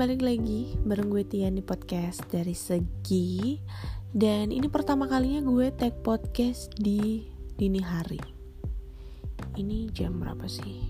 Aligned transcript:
balik 0.00 0.24
lagi 0.24 0.80
bareng 0.80 1.12
gue 1.12 1.28
Tian 1.28 1.52
di 1.52 1.60
podcast 1.60 2.24
dari 2.32 2.56
Segi. 2.56 3.60
Dan 4.08 4.48
ini 4.48 4.64
pertama 4.72 5.04
kalinya 5.04 5.44
gue 5.44 5.68
tag 5.76 6.00
podcast 6.00 6.72
di 6.72 7.28
dini 7.60 7.84
hari. 7.84 8.16
Ini 9.60 9.92
jam 9.92 10.16
berapa 10.16 10.48
sih? 10.48 10.88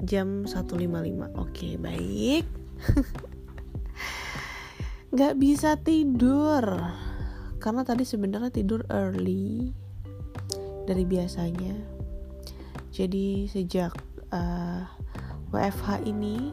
Jam 0.00 0.48
1.55 0.48 1.36
Oke 1.36 1.76
baik. 1.76 2.48
Gak 5.20 5.36
bisa 5.36 5.76
tidur. 5.76 6.64
Karena 7.60 7.84
tadi 7.84 8.08
sebenarnya 8.08 8.48
tidur 8.48 8.80
early 8.88 9.76
Dari 10.88 11.04
biasanya. 11.04 11.76
Jadi 12.96 13.44
sejak 13.44 13.92
uh, 14.32 14.96
WFH 15.54 16.02
ini 16.06 16.50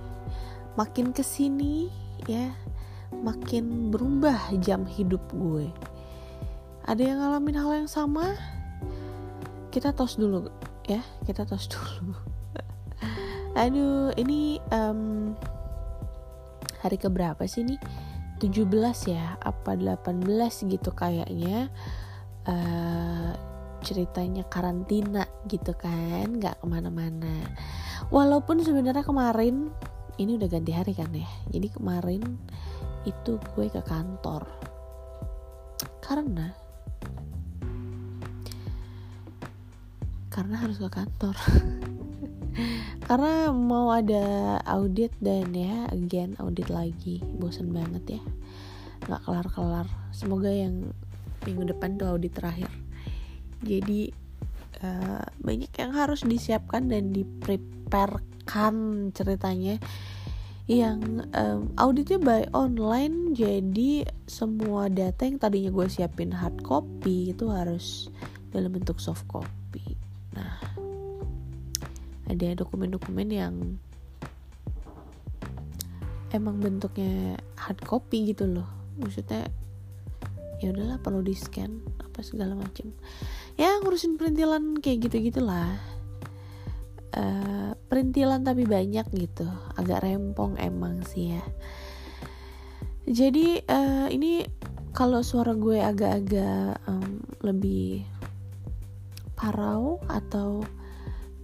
makin 0.77 1.13
ke 1.13 1.21
sini 1.21 1.89
ya 2.25 2.53
makin 3.21 3.93
berubah 3.93 4.51
jam 4.59 4.83
hidup 4.83 5.21
gue. 5.31 5.69
Ada 6.83 7.01
yang 7.01 7.17
ngalamin 7.23 7.55
hal 7.55 7.71
yang 7.85 7.89
sama? 7.89 8.35
Kita 9.71 9.95
tos 9.95 10.19
dulu 10.19 10.49
ya. 10.89 10.99
Kita 11.23 11.47
tos 11.47 11.69
dulu. 11.71 12.17
Aduh 13.63 14.11
ini 14.19 14.57
um, 14.73 15.31
hari 16.81 16.97
keberapa 16.99 17.45
sih 17.45 17.63
nih 17.63 17.79
17 18.41 18.67
ya? 19.13 19.39
Apa 19.39 19.77
18 19.79 20.27
gitu 20.67 20.91
kayaknya? 20.91 21.71
Uh, 22.43 23.31
ceritanya 23.85 24.43
karantina 24.51 25.23
gitu 25.47 25.71
kan? 25.77 26.27
Nggak 26.41 26.59
ke 26.59 26.65
mana-mana 26.67 27.31
walaupun 28.13 28.61
sebenarnya 28.61 29.01
kemarin 29.01 29.73
ini 30.21 30.37
udah 30.37 30.45
ganti 30.45 30.69
hari 30.69 30.93
kan 30.93 31.09
ya. 31.09 31.25
Jadi 31.49 31.73
kemarin 31.73 32.21
itu 33.09 33.41
gue 33.57 33.67
ke 33.73 33.81
kantor. 33.81 34.45
Karena 35.97 36.53
karena 40.29 40.55
harus 40.61 40.77
ke 40.77 40.89
kantor. 40.89 41.33
Karena 43.09 43.49
mau 43.49 43.89
ada 43.89 44.57
audit 44.69 45.13
dan 45.17 45.49
ya 45.57 45.89
again 45.89 46.37
audit 46.37 46.69
lagi. 46.69 47.17
Bosen 47.41 47.73
banget 47.73 48.21
ya. 48.21 48.21
Nggak 49.09 49.21
kelar-kelar. 49.25 49.87
Semoga 50.13 50.53
yang 50.53 50.93
minggu 51.49 51.73
depan 51.73 51.97
tuh 51.97 52.13
audit 52.13 52.33
terakhir. 52.33 52.69
Jadi 53.65 54.13
uh, 54.85 55.25
banyak 55.41 55.71
yang 55.75 55.91
harus 55.93 56.23
disiapkan 56.25 56.87
dan 56.87 57.11
dipreparekan 57.93 58.75
ceritanya 59.13 59.77
yang 60.65 61.29
um, 61.37 61.69
auditnya 61.77 62.17
by 62.17 62.49
online. 62.57 63.37
Jadi 63.37 64.01
semua 64.25 64.89
data 64.89 65.29
yang 65.29 65.37
tadinya 65.37 65.69
gue 65.69 65.85
siapin 65.85 66.33
hard 66.33 66.65
copy 66.65 67.37
itu 67.37 67.53
harus 67.53 68.09
dalam 68.49 68.73
bentuk 68.73 68.97
soft 68.97 69.29
copy. 69.29 69.93
Nah 70.33 70.57
ada 72.25 72.47
dokumen-dokumen 72.57 73.29
yang 73.29 73.53
emang 76.33 76.57
bentuknya 76.57 77.37
hard 77.53 77.77
copy 77.85 78.33
gitu 78.33 78.49
loh. 78.49 78.65
Maksudnya 78.97 79.53
ya 80.57 80.73
udahlah 80.73 80.97
perlu 80.97 81.21
di 81.21 81.37
scan 81.37 81.77
apa 81.99 82.23
segala 82.23 82.55
macam 82.55 82.87
ya 83.59 83.83
ngurusin 83.83 84.15
perintilan 84.15 84.79
kayak 84.79 85.11
gitu 85.11 85.27
gitulah 85.27 85.75
uh, 87.19 87.72
perintilan 87.93 88.41
tapi 88.41 88.65
banyak 88.65 89.05
gitu. 89.13 89.45
Agak 89.77 90.01
rempong 90.01 90.57
emang 90.57 91.05
sih 91.05 91.37
ya. 91.37 91.45
Jadi 93.05 93.61
uh, 93.69 94.09
ini 94.09 94.41
kalau 94.97 95.21
suara 95.21 95.53
gue 95.53 95.77
agak-agak 95.77 96.81
um, 96.89 97.21
lebih 97.45 98.01
parau 99.37 100.01
atau 100.09 100.65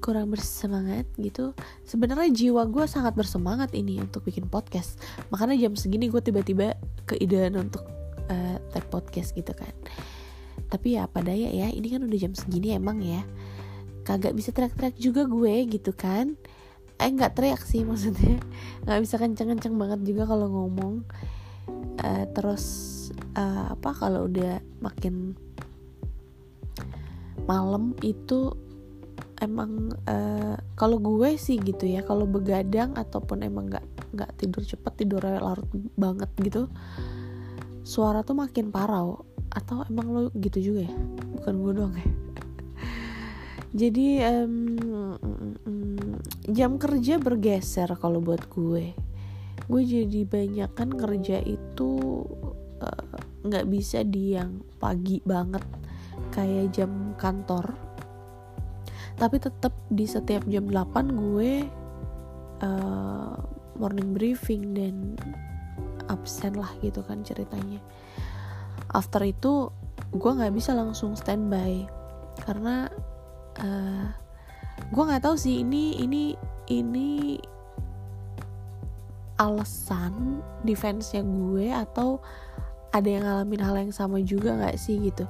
kurang 0.01 0.31
bersemangat 0.33 1.05
gitu 1.19 1.51
sebenarnya 1.83 2.31
jiwa 2.31 2.63
gue 2.71 2.87
sangat 2.87 3.13
bersemangat 3.13 3.77
ini 3.77 4.01
untuk 4.01 4.25
bikin 4.25 4.49
podcast. 4.49 4.97
Makanya 5.29 5.69
jam 5.69 5.77
segini 5.77 6.09
gue 6.09 6.17
tiba-tiba 6.17 6.73
keidean 7.05 7.61
untuk 7.61 7.85
uh, 8.25 8.57
tag 8.73 8.89
podcast 8.89 9.37
gitu 9.37 9.53
kan. 9.53 9.75
Tapi 10.65 10.97
ya 10.97 11.05
apa 11.05 11.21
daya 11.21 11.53
ya. 11.53 11.69
Ini 11.69 11.93
kan 11.93 12.01
udah 12.09 12.17
jam 12.17 12.33
segini 12.33 12.73
emang 12.73 13.05
ya 13.05 13.21
kagak 14.09 14.33
bisa 14.33 14.49
teriak-teriak 14.49 14.97
juga 14.97 15.29
gue 15.29 15.69
gitu 15.69 15.93
kan. 15.93 16.33
Eh 16.97 17.09
nggak 17.13 17.37
teriak 17.37 17.61
sih 17.61 17.85
maksudnya. 17.85 18.41
Nggak 18.89 18.99
bisa 19.05 19.15
kenceng-kenceng 19.21 19.77
banget 19.77 20.01
juga 20.01 20.25
kalau 20.25 20.49
ngomong. 20.49 21.05
Uh, 22.01 22.25
terus 22.33 22.65
uh, 23.37 23.77
apa 23.77 23.93
kalau 23.93 24.25
udah 24.25 24.57
makin 24.81 25.37
malam 27.45 27.93
itu 28.01 28.55
emang 29.37 29.93
uh, 30.09 30.57
kalau 30.73 30.97
gue 30.97 31.37
sih 31.37 31.61
gitu 31.61 31.85
ya 31.85 32.01
kalau 32.03 32.25
begadang 32.25 32.97
ataupun 32.97 33.45
emang 33.45 33.69
nggak 33.69 33.85
nggak 34.15 34.31
tidur 34.41 34.63
cepet 34.65 34.93
tidur 35.05 35.21
larut 35.21 35.69
banget 35.95 36.31
gitu 36.41 36.65
suara 37.85 38.25
tuh 38.25 38.33
makin 38.41 38.73
parau. 38.73 39.21
Atau 39.53 39.85
emang 39.85 40.07
lo 40.09 40.21
gitu 40.33 40.73
juga 40.73 40.89
ya? 40.89 40.93
Bukan 41.37 41.53
gue 41.61 41.73
doang 41.77 41.95
ya 41.95 42.28
jadi 43.69 44.07
um, 44.25 45.13
jam 46.49 46.81
kerja 46.81 47.21
bergeser 47.21 47.89
kalau 48.01 48.17
buat 48.17 48.49
gue. 48.49 48.97
Gue 49.69 49.81
jadi 49.85 50.25
banyak 50.25 50.73
kan 50.73 50.89
kerja 50.89 51.37
itu 51.45 51.91
eh, 52.81 53.05
nggak 53.45 53.65
uh, 53.65 53.69
bisa 53.69 54.01
di 54.01 54.33
yang 54.33 54.65
pagi 54.81 55.21
banget 55.21 55.61
kayak 56.33 56.73
jam 56.73 57.13
kantor. 57.21 57.77
Tapi 59.19 59.37
tetap 59.37 59.75
di 59.93 60.09
setiap 60.09 60.47
jam 60.49 60.65
8 60.65 61.13
gue 61.13 61.51
uh, 62.65 63.35
morning 63.77 64.17
briefing 64.17 64.73
dan 64.73 65.13
absen 66.09 66.57
lah 66.57 66.73
gitu 66.81 67.05
kan 67.05 67.21
ceritanya. 67.21 67.77
After 68.89 69.21
itu 69.21 69.69
gue 70.09 70.31
nggak 70.33 70.57
bisa 70.57 70.73
langsung 70.73 71.13
standby 71.13 71.85
karena 72.41 72.89
uh, 73.57 74.05
gue 74.89 75.03
nggak 75.03 75.23
tahu 75.25 75.35
sih 75.35 75.65
ini 75.65 75.97
ini 75.99 76.37
ini 76.69 77.39
alasan 79.39 80.43
defense-nya 80.67 81.23
gue 81.23 81.71
atau 81.71 82.19
ada 82.91 83.07
yang 83.07 83.23
ngalamin 83.23 83.61
hal 83.63 83.75
yang 83.79 83.93
sama 83.95 84.19
juga 84.19 84.53
nggak 84.53 84.77
sih 84.77 84.99
gitu. 84.99 85.25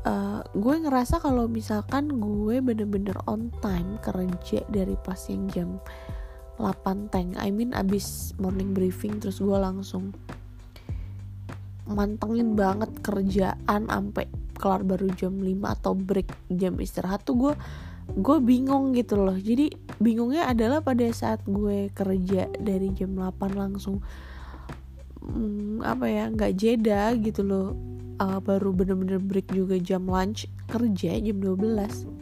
Uh, 0.00 0.40
gue 0.56 0.74
ngerasa 0.80 1.20
kalau 1.20 1.44
misalkan 1.44 2.08
gue 2.20 2.58
bener-bener 2.64 3.14
on 3.28 3.52
time 3.60 4.00
kerja 4.00 4.64
dari 4.72 4.96
pas 5.04 5.20
yang 5.28 5.44
jam 5.52 5.68
8 6.56 7.12
tank 7.12 7.36
I 7.36 7.52
mean 7.52 7.76
abis 7.76 8.32
morning 8.40 8.72
briefing 8.72 9.20
terus 9.20 9.44
gue 9.44 9.56
langsung 9.56 10.16
mantengin 11.84 12.56
banget 12.56 12.88
kerjaan 13.04 13.88
sampai 13.88 14.24
kelar 14.60 14.84
baru 14.84 15.08
jam 15.16 15.40
5 15.40 15.48
atau 15.80 15.96
break 15.96 16.28
jam 16.52 16.76
istirahat 16.76 17.24
tuh 17.24 17.36
gue 17.40 17.54
gue 18.10 18.36
bingung 18.44 18.92
gitu 18.92 19.16
loh. 19.16 19.38
Jadi 19.38 19.72
bingungnya 19.96 20.50
adalah 20.50 20.84
pada 20.84 21.08
saat 21.14 21.40
gue 21.48 21.88
kerja 21.96 22.52
dari 22.60 22.92
jam 22.92 23.16
8 23.16 23.56
langsung 23.56 24.04
hmm, 25.24 25.80
apa 25.80 26.04
ya 26.04 26.28
nggak 26.28 26.52
jeda 26.60 27.16
gitu 27.16 27.40
loh. 27.40 27.72
Uh, 28.20 28.36
baru 28.36 28.76
bener-bener 28.76 29.16
break 29.16 29.48
juga 29.48 29.80
jam 29.80 30.04
lunch 30.04 30.44
kerja 30.68 31.16
jam 31.16 31.40
12 31.40 32.20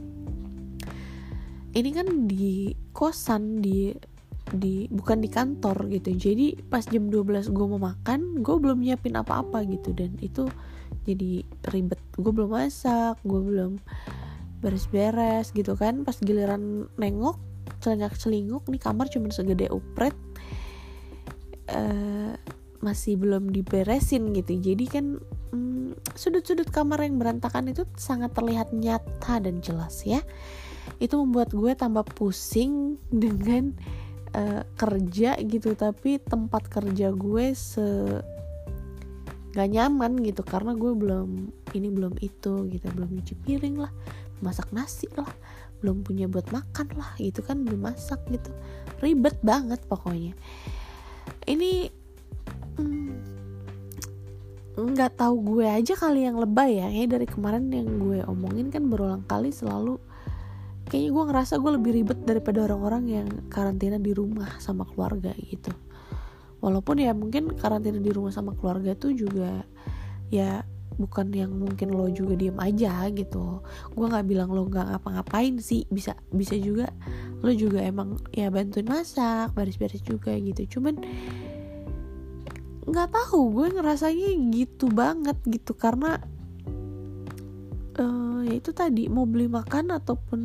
ini 1.76 1.90
kan 1.94 2.26
di 2.30 2.72
kosan 2.90 3.60
di 3.60 3.94
di 4.48 4.88
bukan 4.88 5.20
di 5.20 5.28
kantor 5.28 5.86
gitu. 5.92 6.16
Jadi 6.16 6.56
pas 6.66 6.80
jam 6.82 7.12
12 7.12 7.52
gue 7.52 7.66
mau 7.68 7.78
makan 7.78 8.40
gue 8.40 8.56
belum 8.56 8.80
nyiapin 8.80 9.14
apa-apa 9.20 9.62
gitu. 9.68 9.92
Dan 9.92 10.16
itu 10.24 10.48
jadi 11.08 11.32
ribet. 11.72 12.00
Gue 12.20 12.32
belum 12.36 12.52
masak 12.52 13.16
gue 13.24 13.40
belum 13.40 13.80
beres-beres 14.60 15.56
gitu 15.56 15.72
kan. 15.74 16.04
Pas 16.04 16.20
giliran 16.20 16.92
nengok 17.00 17.40
celengak 17.80 18.16
celinguk 18.18 18.64
nih 18.68 18.80
kamar 18.80 19.06
cuma 19.08 19.30
segede 19.30 19.70
upret 19.70 20.16
uh, 21.72 22.34
masih 22.78 23.18
belum 23.18 23.50
diberesin 23.50 24.30
gitu. 24.34 24.58
Jadi 24.58 24.84
kan 24.86 25.06
hmm, 25.52 25.98
sudut-sudut 26.14 26.70
kamar 26.70 27.02
yang 27.02 27.18
berantakan 27.18 27.70
itu 27.70 27.84
sangat 27.98 28.34
terlihat 28.34 28.70
nyata 28.70 29.42
dan 29.42 29.58
jelas 29.62 30.02
ya. 30.06 30.22
Itu 31.02 31.20
membuat 31.20 31.52
gue 31.52 31.74
tambah 31.74 32.06
pusing 32.14 32.96
dengan 33.10 33.74
uh, 34.34 34.62
kerja 34.78 35.38
gitu. 35.42 35.74
Tapi 35.74 36.22
tempat 36.22 36.70
kerja 36.70 37.12
gue 37.12 37.46
se 37.54 37.86
nggak 39.58 39.70
nyaman 39.74 40.22
gitu 40.22 40.46
karena 40.46 40.70
gue 40.78 40.94
belum 40.94 41.50
ini 41.74 41.88
belum 41.90 42.14
itu 42.22 42.70
gitu 42.70 42.86
belum 42.94 43.10
nyuci 43.10 43.34
piring 43.42 43.82
lah 43.82 43.90
masak 44.38 44.70
nasi 44.70 45.10
lah 45.18 45.26
belum 45.78 46.02
punya 46.02 46.26
buat 46.26 46.50
makan 46.50 46.90
lah 46.98 47.14
gitu 47.22 47.42
kan 47.42 47.62
belum 47.62 47.90
masak 47.90 48.18
gitu. 48.30 48.50
Ribet 48.98 49.38
banget 49.46 49.78
pokoknya. 49.86 50.34
Ini 51.46 51.86
hmm, 52.78 53.10
nggak 54.78 55.12
hmm, 55.14 55.20
tahu 55.20 55.34
gue 55.54 55.66
aja 55.66 55.94
kali 55.94 56.26
yang 56.26 56.38
lebay 56.38 56.82
ya 56.82 56.86
kayak 56.90 57.10
dari 57.14 57.26
kemarin 57.26 57.70
yang 57.70 57.88
gue 58.02 58.18
omongin 58.26 58.74
kan 58.74 58.86
berulang 58.90 59.22
kali 59.26 59.54
selalu 59.54 59.98
kayaknya 60.88 61.10
gue 61.12 61.24
ngerasa 61.28 61.54
gue 61.60 61.72
lebih 61.76 61.92
ribet 62.00 62.18
daripada 62.24 62.64
orang-orang 62.64 63.04
yang 63.08 63.28
karantina 63.52 64.00
di 64.00 64.16
rumah 64.16 64.56
sama 64.56 64.88
keluarga 64.88 65.36
gitu 65.36 65.68
walaupun 66.58 67.02
ya 67.02 67.14
mungkin 67.14 67.54
karantina 67.54 67.98
di 68.02 68.10
rumah 68.10 68.34
sama 68.34 68.54
keluarga 68.58 68.94
tuh 68.98 69.14
juga 69.14 69.62
ya 70.28 70.66
bukan 70.98 71.30
yang 71.30 71.54
mungkin 71.54 71.94
lo 71.94 72.10
juga 72.10 72.34
diem 72.34 72.58
aja 72.58 73.06
gitu. 73.14 73.62
Gue 73.94 74.06
nggak 74.10 74.26
bilang 74.26 74.50
lo 74.50 74.66
nggak 74.66 74.98
ngapa-ngapain 74.98 75.62
sih 75.62 75.86
bisa 75.88 76.18
bisa 76.34 76.58
juga 76.58 76.90
lo 77.40 77.54
juga 77.54 77.86
emang 77.86 78.18
ya 78.34 78.50
bantuin 78.50 78.90
masak 78.90 79.54
baris-baris 79.54 80.02
juga 80.02 80.34
gitu. 80.34 80.78
Cuman 80.78 80.98
nggak 82.88 83.08
tahu 83.14 83.52
gue 83.54 83.66
ngerasanya 83.78 84.28
gitu 84.50 84.90
banget 84.90 85.38
gitu 85.46 85.76
karena 85.76 86.18
uh, 88.00 88.40
ya 88.42 88.54
itu 88.56 88.72
tadi 88.72 89.06
mau 89.06 89.28
beli 89.28 89.46
makan 89.46 89.92
ataupun 89.92 90.40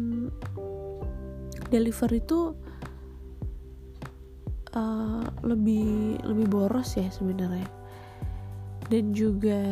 deliver 1.72 2.10
itu 2.14 2.54
uh, 4.78 5.24
lebih 5.46 6.20
lebih 6.26 6.48
boros 6.50 6.98
ya 6.98 7.08
sebenarnya. 7.10 7.70
Dan 8.90 9.16
juga 9.16 9.64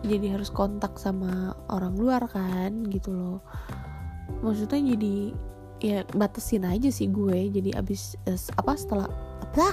jadi 0.00 0.32
harus 0.32 0.48
kontak 0.48 0.96
sama 0.96 1.54
orang 1.68 1.94
luar 1.96 2.24
kan 2.28 2.84
gitu 2.88 3.12
loh. 3.12 3.38
Maksudnya 4.40 4.96
jadi 4.96 5.16
ya 5.80 5.98
batasin 6.16 6.64
aja 6.66 6.88
sih 6.88 7.08
gue. 7.08 7.52
Jadi 7.52 7.70
abis 7.76 8.16
eh, 8.28 8.40
apa 8.56 8.76
setelah 8.76 9.08
apa? 9.44 9.68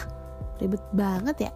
Ribet 0.59 0.83
banget 0.93 1.49
ya. 1.49 1.51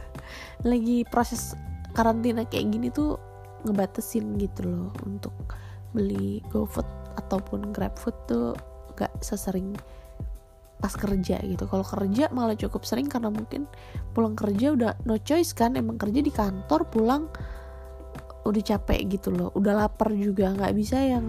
Lagi 0.70 1.02
proses 1.08 1.54
karantina 1.96 2.44
kayak 2.44 2.66
gini 2.72 2.88
tuh 2.92 3.16
ngebatasin 3.66 4.38
gitu 4.38 4.68
loh 4.68 4.88
untuk 5.02 5.32
beli 5.96 6.44
GoFood 6.52 6.86
ataupun 7.16 7.72
GrabFood 7.72 8.16
tuh 8.28 8.52
gak 8.94 9.10
sesering 9.24 9.72
pas 10.76 10.92
kerja 10.92 11.40
gitu. 11.40 11.64
Kalau 11.64 11.84
kerja 11.84 12.28
malah 12.32 12.56
cukup 12.56 12.84
sering 12.84 13.08
karena 13.08 13.32
mungkin 13.32 13.64
pulang 14.12 14.36
kerja 14.36 14.76
udah 14.76 14.92
no 15.08 15.16
choice 15.20 15.56
kan 15.56 15.74
emang 15.74 15.96
kerja 15.96 16.20
di 16.20 16.32
kantor 16.32 16.88
pulang 16.88 17.28
udah 18.46 18.62
capek 18.62 19.08
gitu 19.10 19.34
loh. 19.34 19.50
Udah 19.56 19.74
lapar 19.74 20.12
juga 20.14 20.52
nggak 20.52 20.72
bisa 20.76 21.00
yang 21.02 21.26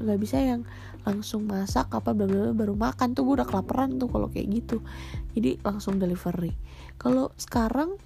nggak 0.00 0.18
bisa 0.20 0.36
yang 0.42 0.66
langsung 1.00 1.48
masak 1.48 1.88
apa 1.96 2.12
bla 2.12 2.28
bla 2.28 2.52
baru 2.52 2.76
makan 2.76 3.16
tuh 3.16 3.24
gue 3.24 3.40
udah 3.40 3.48
kelaparan 3.48 3.96
tuh 3.96 4.10
kalau 4.12 4.28
kayak 4.28 4.52
gitu. 4.52 4.84
Jadi 5.32 5.56
langsung 5.64 5.96
delivery. 5.96 6.52
Kalau 7.00 7.32
sekarang 7.40 7.96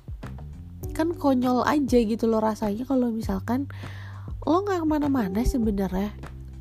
kan 0.95 1.11
konyol 1.17 1.67
aja 1.67 1.99
gitu 1.99 2.31
loh 2.31 2.39
rasanya 2.39 2.87
kalau 2.87 3.11
misalkan 3.11 3.67
lo 4.47 4.63
nggak 4.63 4.85
ke 4.85 4.87
mana-mana 4.87 5.41
sebenarnya. 5.43 6.15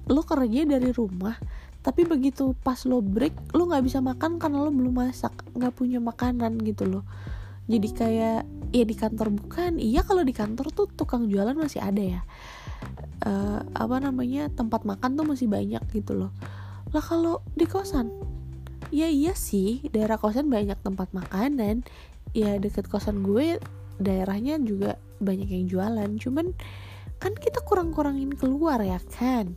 Lo 0.09 0.25
kerja 0.25 0.65
dari 0.65 0.89
rumah 0.89 1.37
tapi 1.83 2.07
begitu 2.07 2.56
pas 2.63 2.80
lo 2.88 3.03
break 3.03 3.51
lo 3.51 3.68
nggak 3.68 3.83
bisa 3.83 4.00
makan 4.00 4.39
karena 4.39 4.63
lo 4.63 4.71
belum 4.71 5.03
masak 5.03 5.35
nggak 5.51 5.75
punya 5.75 6.00
makanan 6.00 6.56
gitu 6.63 6.88
loh. 6.88 7.03
Jadi 7.68 7.89
kayak 7.91 8.41
ya 8.71 8.83
di 8.88 8.95
kantor 8.95 9.35
bukan 9.35 9.80
iya 9.83 10.03
kalau 10.03 10.24
di 10.24 10.31
kantor 10.31 10.71
tuh 10.71 10.88
tukang 10.88 11.27
jualan 11.27 11.53
masih 11.53 11.83
ada 11.83 12.00
ya. 12.00 12.21
Uh, 13.24 13.63
apa 13.75 14.00
namanya 14.00 14.47
tempat 14.51 14.88
makan 14.88 15.19
tuh 15.19 15.27
masih 15.27 15.51
banyak 15.51 15.83
gitu 15.91 16.15
loh. 16.15 16.31
Lah 16.95 17.03
kalau 17.03 17.44
di 17.59 17.68
kosan? 17.68 18.07
Ya 18.88 19.12
iya 19.12 19.36
sih 19.36 19.83
daerah 19.91 20.15
kosan 20.15 20.47
banyak 20.47 20.79
tempat 20.79 21.12
makan 21.12 21.59
dan 21.59 21.75
ya 22.31 22.56
deket 22.63 22.88
kosan 22.88 23.27
gue 23.27 23.59
daerahnya 24.00 24.56
juga 24.63 24.95
banyak 25.19 25.51
yang 25.51 25.68
jualan. 25.68 26.09
Cuman 26.15 26.56
kan 27.19 27.36
kita 27.36 27.59
kurang-kurangin 27.63 28.36
keluar 28.36 28.79
ya 28.83 29.00
kan 29.19 29.56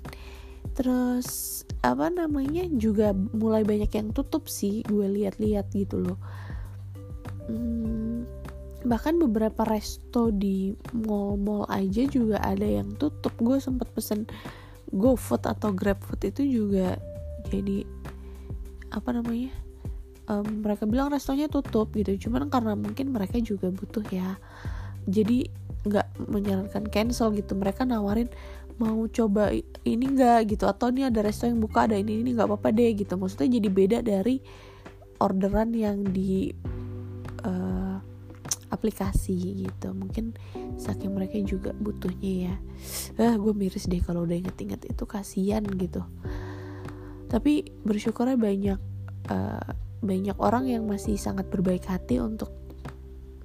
terus 0.75 1.63
apa 1.85 2.11
namanya 2.11 2.67
juga 2.75 3.15
mulai 3.15 3.63
banyak 3.63 3.91
yang 3.93 4.11
tutup 4.11 4.51
sih 4.51 4.83
gue 4.87 5.07
lihat-lihat 5.07 5.71
gitu 5.71 6.03
loh. 6.03 6.19
Hmm, 7.47 8.27
bahkan 8.83 9.19
beberapa 9.19 9.63
resto 9.67 10.35
di 10.35 10.75
mall-mall 10.95 11.67
aja 11.71 12.07
juga 12.11 12.43
ada 12.43 12.67
yang 12.67 12.91
tutup. 12.99 13.35
Gue 13.39 13.63
sempet 13.63 13.87
pesen 13.95 14.27
GoFood 14.95 15.47
atau 15.47 15.71
GrabFood 15.75 16.23
itu 16.27 16.43
juga 16.43 16.99
jadi 17.51 17.87
apa 18.95 19.11
namanya 19.15 19.51
um, 20.31 20.63
mereka 20.63 20.87
bilang 20.87 21.11
restonya 21.11 21.47
tutup 21.51 21.91
gitu. 21.95 22.29
Cuman 22.29 22.51
karena 22.51 22.75
mungkin 22.79 23.15
mereka 23.15 23.39
juga 23.43 23.71
butuh 23.71 24.07
ya. 24.11 24.39
Jadi 25.07 25.47
nggak 25.87 26.27
menyarankan 26.27 26.91
cancel 26.91 27.31
gitu. 27.35 27.55
Mereka 27.55 27.87
nawarin 27.87 28.31
mau 28.77 29.09
coba 29.09 29.53
ini 29.89 30.05
enggak 30.05 30.53
gitu 30.53 30.69
atau 30.69 30.93
ini 30.93 31.09
ada 31.09 31.25
resto 31.25 31.49
yang 31.49 31.61
buka 31.61 31.89
ada 31.89 31.97
ini 31.97 32.21
ini 32.21 32.37
nggak 32.37 32.49
apa-apa 32.49 32.69
deh 32.77 32.93
gitu. 32.93 33.17
Maksudnya 33.17 33.57
jadi 33.57 33.69
beda 33.73 33.99
dari 34.05 34.37
orderan 35.21 35.73
yang 35.73 36.05
di 36.05 36.53
uh, 37.45 37.97
aplikasi 38.69 39.65
gitu. 39.65 39.97
Mungkin 39.97 40.37
saking 40.77 41.17
mereka 41.17 41.41
juga 41.41 41.73
butuhnya 41.73 42.53
ya. 42.53 42.55
Ah 43.17 43.35
gue 43.41 43.53
miris 43.57 43.89
deh 43.89 44.01
kalau 44.05 44.29
udah 44.29 44.37
inget-inget. 44.37 44.85
Itu 44.85 45.09
kasihan 45.09 45.65
gitu. 45.65 46.05
Tapi 47.33 47.73
bersyukurnya 47.83 48.37
banyak 48.37 48.81
uh, 49.33 49.69
banyak 50.05 50.37
orang 50.37 50.69
yang 50.69 50.85
masih 50.85 51.17
sangat 51.17 51.49
berbaik 51.49 51.89
hati 51.89 52.21
untuk 52.21 52.53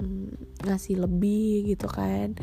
mm, 0.04 0.68
ngasih 0.68 1.00
lebih 1.00 1.72
gitu 1.72 1.88
kan. 1.88 2.36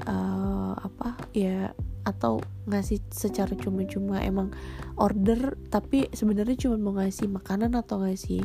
Uh, 0.00 0.72
apa 0.80 1.12
ya 1.36 1.76
atau 2.10 2.42
ngasih 2.66 2.98
secara 3.10 3.54
cuma-cuma 3.54 4.18
emang 4.22 4.50
order 4.98 5.54
tapi 5.70 6.10
sebenarnya 6.10 6.66
cuma 6.66 6.76
mau 6.76 6.94
ngasih 6.98 7.30
makanan 7.30 7.78
atau 7.78 8.02
ngasih 8.02 8.42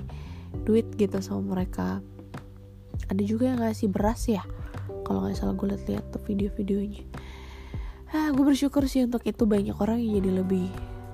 duit 0.64 0.88
gitu 0.96 1.20
sama 1.20 1.58
mereka. 1.58 2.00
Ada 3.12 3.22
juga 3.26 3.52
yang 3.52 3.60
ngasih 3.62 3.92
beras 3.92 4.30
ya 4.30 4.46
kalau 5.06 5.26
nggak 5.26 5.38
salah 5.38 5.54
gue 5.58 5.68
liat-liat 5.74 6.06
tuh 6.14 6.22
video-videonya. 6.26 7.04
Ah 8.14 8.32
gue 8.32 8.46
bersyukur 8.46 8.86
sih 8.88 9.04
untuk 9.04 9.26
itu 9.28 9.44
banyak 9.44 9.76
orang 9.78 10.02
yang 10.02 10.22
jadi 10.24 10.42
lebih 10.42 10.69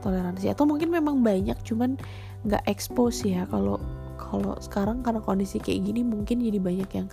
toleransi. 0.05 0.51
Atau 0.51 0.67
mungkin 0.67 0.91
memang 0.91 1.25
banyak 1.25 1.57
cuman 1.65 1.97
nggak 2.47 2.63
expose 2.67 3.25
ya 3.25 3.45
kalau 3.49 3.81
kalau 4.31 4.55
sekarang 4.63 5.03
karena 5.03 5.19
kondisi 5.19 5.59
kayak 5.59 5.91
gini 5.91 6.07
mungkin 6.07 6.39
jadi 6.39 6.57
banyak 6.63 6.89
yang 6.95 7.07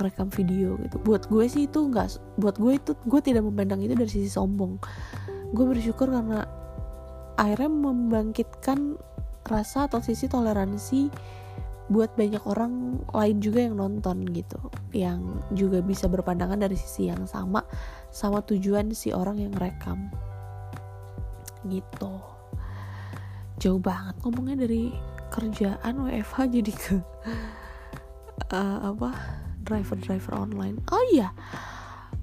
ngerekam 0.00 0.32
video 0.32 0.80
gitu. 0.80 0.96
Buat 1.04 1.28
gue 1.28 1.44
sih 1.46 1.68
itu 1.68 1.84
nggak 1.84 2.40
buat 2.40 2.56
gue 2.56 2.72
itu 2.80 2.92
gue 3.04 3.20
tidak 3.20 3.44
memandang 3.44 3.84
itu 3.84 3.92
dari 3.92 4.08
sisi 4.10 4.32
sombong. 4.32 4.80
Gue 5.52 5.64
bersyukur 5.68 6.08
karena 6.08 6.48
akhirnya 7.36 7.70
membangkitkan 7.70 8.96
rasa 9.44 9.86
atau 9.86 10.00
sisi 10.00 10.24
toleransi 10.26 11.12
buat 11.92 12.16
banyak 12.16 12.40
orang 12.48 13.04
lain 13.12 13.36
juga 13.44 13.60
yang 13.60 13.76
nonton 13.76 14.24
gitu. 14.32 14.58
Yang 14.96 15.44
juga 15.52 15.78
bisa 15.84 16.08
berpandangan 16.08 16.56
dari 16.56 16.80
sisi 16.80 17.12
yang 17.12 17.28
sama 17.28 17.60
sama 18.08 18.40
tujuan 18.40 18.96
si 18.96 19.12
orang 19.12 19.36
yang 19.36 19.52
rekam 19.52 20.08
gitu. 21.68 22.20
Jauh 23.62 23.80
banget 23.80 24.18
ngomongnya 24.24 24.66
dari 24.66 24.90
kerjaan 25.34 25.98
WFH 25.98 26.36
jadi 26.46 26.72
ke 26.72 26.96
uh, 28.54 28.78
apa 28.94 29.10
driver 29.66 29.98
driver 29.98 30.38
online. 30.38 30.78
Oh 30.94 31.02
iya 31.10 31.34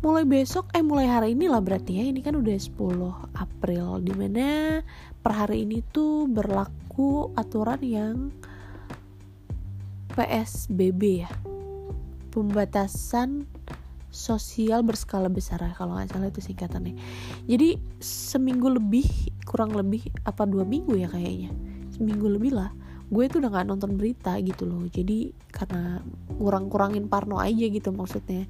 mulai 0.02 0.26
besok 0.26 0.66
eh 0.74 0.82
mulai 0.82 1.06
hari 1.06 1.38
ini 1.38 1.46
lah 1.46 1.62
berarti 1.62 2.02
ya 2.02 2.04
ini 2.10 2.24
kan 2.24 2.40
udah 2.40 2.56
10 2.56 3.36
April. 3.36 4.00
Di 4.00 4.14
mana 4.16 4.80
per 5.20 5.32
hari 5.36 5.68
ini 5.68 5.84
tuh 5.92 6.32
berlaku 6.32 7.36
aturan 7.36 7.84
yang 7.84 8.32
PSBB 10.16 11.02
ya 11.28 11.32
pembatasan 12.32 13.44
sosial 14.12 14.84
berskala 14.84 15.32
besar 15.32 15.60
ya 15.64 15.76
kalau 15.76 16.00
nggak 16.00 16.16
salah 16.16 16.32
itu 16.32 16.40
singkatannya. 16.40 16.96
Jadi 17.46 17.76
seminggu 18.00 18.72
lebih 18.72 19.08
kurang 19.44 19.76
lebih 19.76 20.08
apa 20.24 20.48
dua 20.48 20.64
minggu 20.64 20.96
ya 20.96 21.12
kayaknya? 21.12 21.52
Seminggu 21.92 22.28
lebih 22.32 22.56
lah 22.56 22.72
gue 23.12 23.24
tuh 23.28 23.44
udah 23.44 23.52
nggak 23.52 23.68
nonton 23.68 24.00
berita 24.00 24.40
gitu 24.40 24.64
loh. 24.64 24.88
Jadi 24.88 25.36
karena 25.52 26.00
kurang-kurangin 26.40 27.12
parno 27.12 27.44
aja 27.44 27.68
gitu 27.68 27.92
maksudnya. 27.92 28.48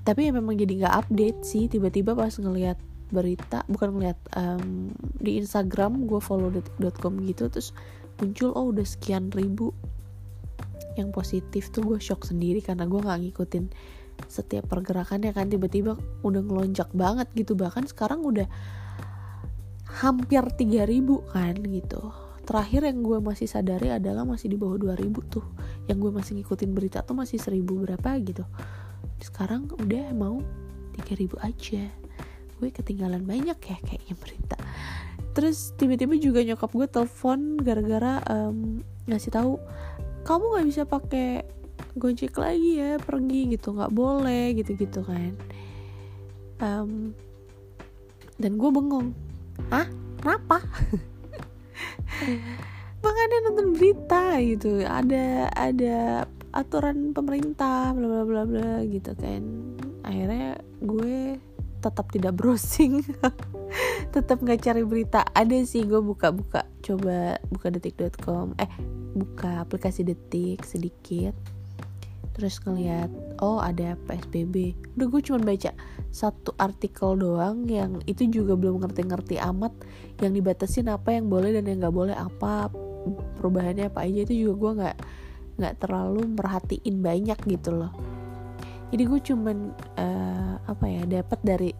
Tapi 0.00 0.26
ya 0.26 0.32
memang 0.32 0.56
jadi 0.56 0.80
nggak 0.80 0.94
update 1.06 1.40
sih. 1.44 1.68
Tiba-tiba 1.68 2.16
pas 2.16 2.32
ngelihat 2.32 2.80
berita 3.12 3.66
bukan 3.68 4.00
ngeliat 4.00 4.18
um, 4.38 4.94
di 5.20 5.36
Instagram 5.36 6.08
gue 6.08 6.22
follow 6.22 6.48
.com 7.02 7.18
gitu 7.26 7.50
terus 7.50 7.76
muncul 8.22 8.56
oh 8.56 8.72
udah 8.72 8.86
sekian 8.88 9.28
ribu. 9.28 9.76
Yang 10.96 11.12
positif 11.12 11.68
tuh 11.68 11.84
gue 11.84 11.98
shock 12.00 12.24
sendiri 12.24 12.64
karena 12.64 12.88
gue 12.88 12.96
nggak 12.96 13.28
ngikutin 13.28 13.68
setiap 14.24 14.72
pergerakannya 14.72 15.36
kan. 15.36 15.52
Tiba-tiba 15.52 16.00
udah 16.24 16.40
ngelonjak 16.48 16.88
banget 16.96 17.28
gitu. 17.36 17.52
Bahkan 17.52 17.92
sekarang 17.92 18.24
udah 18.24 18.48
hampir 20.00 20.40
3000 20.40 20.88
kan 21.28 21.60
gitu 21.60 22.29
terakhir 22.50 22.82
yang 22.82 23.06
gue 23.06 23.22
masih 23.22 23.46
sadari 23.46 23.94
adalah 23.94 24.26
masih 24.26 24.50
di 24.50 24.58
bawah 24.58 24.74
2000 24.74 25.06
tuh. 25.30 25.46
Yang 25.86 25.98
gue 26.02 26.10
masih 26.18 26.32
ngikutin 26.42 26.70
berita 26.74 26.98
tuh 27.06 27.14
masih 27.14 27.38
1000 27.38 27.62
berapa 27.62 28.10
gitu. 28.26 28.42
Sekarang 29.22 29.70
udah 29.70 30.10
mau 30.18 30.42
3000 30.98 31.38
aja. 31.46 31.86
Gue 32.58 32.74
ketinggalan 32.74 33.22
banyak 33.22 33.54
ya 33.54 33.76
kayaknya 33.78 34.18
berita. 34.18 34.58
Terus 35.30 35.78
tiba-tiba 35.78 36.18
juga 36.18 36.42
nyokap 36.42 36.74
gue 36.74 36.90
telepon 36.90 37.54
gara-gara 37.62 38.18
um, 38.26 38.82
ngasih 39.06 39.30
tahu 39.30 39.62
kamu 40.26 40.44
nggak 40.50 40.66
bisa 40.66 40.82
pakai 40.90 41.46
gojek 41.94 42.34
lagi 42.34 42.82
ya 42.82 42.98
pergi 42.98 43.46
gitu. 43.54 43.78
Nggak 43.78 43.94
boleh 43.94 44.58
gitu-gitu 44.58 45.06
kan. 45.06 45.38
Um, 46.58 47.14
dan 48.42 48.58
gue 48.58 48.70
bengong. 48.74 49.14
Ah 49.70 49.86
kenapa 50.18 50.66
makanya 53.04 53.36
nonton 53.48 53.68
berita 53.76 54.36
gitu. 54.40 54.84
Ada 54.84 55.50
ada 55.54 56.24
aturan 56.50 57.14
pemerintah 57.14 57.94
bla 57.94 58.06
bla 58.06 58.22
bla 58.26 58.42
bla 58.44 58.72
gitu 58.86 59.14
kan. 59.16 59.42
Akhirnya 60.04 60.58
gue 60.82 61.40
tetap 61.80 62.12
tidak 62.12 62.36
browsing. 62.36 63.00
Tetap 64.14 64.42
nggak 64.42 64.60
cari 64.66 64.82
berita. 64.84 65.22
Ada 65.32 65.64
sih 65.64 65.86
gue 65.86 66.02
buka-buka. 66.02 66.66
Coba 66.82 67.38
buka 67.48 67.72
detik.com 67.72 68.58
eh 68.58 68.68
buka 69.14 69.64
aplikasi 69.66 70.06
detik 70.06 70.62
sedikit 70.62 71.34
terus 72.40 72.56
ngeliat 72.64 73.12
oh 73.44 73.60
ada 73.60 74.00
PSBB 74.08 74.72
udah 74.96 75.06
gue 75.12 75.20
cuma 75.20 75.44
baca 75.44 75.76
satu 76.08 76.56
artikel 76.56 77.20
doang 77.20 77.68
yang 77.68 78.00
itu 78.08 78.26
juga 78.32 78.56
belum 78.56 78.80
ngerti-ngerti 78.80 79.36
amat 79.44 79.76
yang 80.24 80.32
dibatasin 80.32 80.88
apa 80.88 81.14
yang 81.14 81.28
boleh 81.28 81.52
dan 81.52 81.68
yang 81.68 81.84
nggak 81.84 81.94
boleh 81.94 82.16
apa 82.16 82.72
perubahannya 83.38 83.88
apa 83.88 84.04
aja. 84.04 84.18
Itu 84.28 84.34
juga 84.36 84.54
gue 84.56 84.72
nggak 84.82 84.96
nggak 85.60 85.74
terlalu 85.80 86.22
merhatiin 86.36 86.96
banyak 87.00 87.38
gitu 87.46 87.70
loh. 87.72 87.92
Jadi 88.90 89.02
gue 89.06 89.20
cuman 89.22 89.56
uh, 90.00 90.54
apa 90.66 90.84
ya 90.90 91.02
dapat 91.06 91.38
dari 91.46 91.70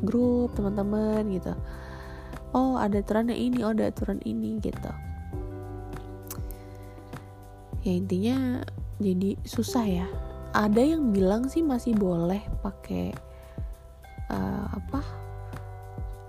grup 0.00 0.56
teman-teman 0.56 1.28
gitu. 1.34 1.52
Oh 2.54 2.78
ada 2.78 3.02
aturannya 3.02 3.36
ini 3.36 3.60
oh 3.66 3.74
ada 3.74 3.90
aturan 3.90 4.22
ini 4.24 4.56
gitu. 4.62 4.90
Ya 7.84 7.92
intinya 7.92 8.64
jadi 8.98 9.38
susah 9.42 9.84
ya. 9.86 10.06
Ada 10.54 10.82
yang 10.94 11.10
bilang 11.10 11.50
sih 11.50 11.66
masih 11.66 11.98
boleh 11.98 12.42
pakai 12.62 13.10
uh, 14.30 14.66
apa 14.70 15.00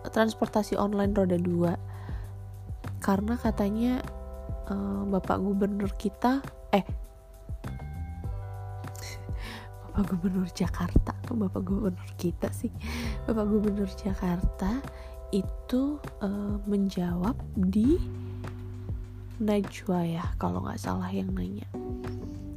transportasi 0.09 0.79
online 0.79 1.13
roda 1.13 1.37
2 1.37 3.03
karena 3.03 3.35
katanya 3.37 4.01
uh, 4.71 5.03
bapak 5.05 5.37
gubernur 5.41 5.91
kita 5.97 6.41
eh 6.73 6.85
Bapak 9.95 10.11
Gubernur 10.11 10.49
Jakarta 10.51 11.15
Bapak 11.31 11.63
Gubernur 11.63 12.09
kita 12.19 12.51
sih? 12.51 12.71
Bapak 13.23 13.47
Gubernur 13.47 13.87
Jakarta 13.95 14.83
itu 15.31 15.99
uh, 16.19 16.59
menjawab 16.67 17.35
di 17.55 17.95
Najwa 19.39 19.99
ya 20.03 20.25
kalau 20.39 20.63
nggak 20.63 20.79
salah 20.79 21.11
yang 21.11 21.31
nanya 21.35 21.67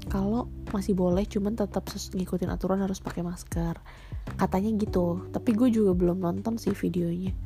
kalau 0.09 0.49
masih 0.73 0.97
boleh 0.97 1.29
cuman 1.29 1.55
tetap 1.55 1.85
ngikutin 1.89 2.49
aturan 2.49 2.81
harus 2.81 2.99
pakai 2.99 3.23
masker. 3.23 3.77
Katanya 4.37 4.73
gitu 4.81 5.29
tapi 5.31 5.53
gue 5.55 5.69
juga 5.69 5.93
belum 5.93 6.25
nonton 6.25 6.57
sih 6.57 6.73
videonya. 6.73 7.37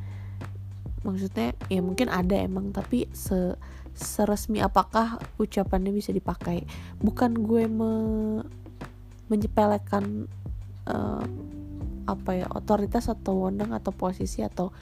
Maksudnya 1.02 1.58
ya 1.66 1.82
mungkin 1.82 2.06
ada 2.06 2.38
emang 2.38 2.70
tapi 2.70 3.10
se 3.10 3.58
seresmi 3.92 4.62
apakah 4.62 5.20
ucapannya 5.36 5.92
bisa 5.92 6.14
dipakai? 6.14 6.64
Bukan 7.02 7.42
gue 7.44 7.68
me 7.68 7.92
menyepelekan 9.28 10.30
uh, 10.88 11.24
apa 12.06 12.30
ya 12.34 12.46
otoritas 12.50 13.06
atau 13.08 13.46
wewenang 13.46 13.72
atau 13.72 13.94
posisi 13.94 14.42
atau 14.42 14.74